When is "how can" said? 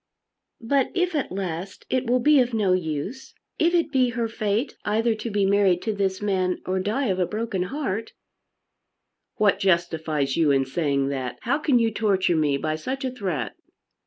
11.41-11.77